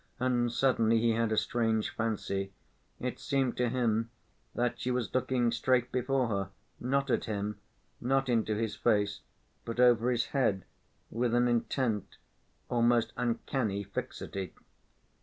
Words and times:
And 0.19 0.51
suddenly 0.51 0.99
he 0.99 1.11
had 1.11 1.31
a 1.31 1.37
strange 1.37 1.91
fancy: 1.91 2.53
it 2.99 3.19
seemed 3.19 3.55
to 3.57 3.69
him 3.69 4.09
that 4.55 4.79
she 4.79 4.89
was 4.89 5.13
looking 5.13 5.51
straight 5.51 5.91
before 5.91 6.27
her, 6.29 6.49
not 6.79 7.11
at 7.11 7.25
him, 7.25 7.59
not 8.01 8.27
into 8.27 8.55
his 8.55 8.75
face, 8.75 9.19
but 9.63 9.79
over 9.79 10.09
his 10.09 10.25
head, 10.33 10.65
with 11.11 11.35
an 11.35 11.47
intent, 11.47 12.17
almost 12.67 13.13
uncanny 13.15 13.83
fixity. 13.83 14.55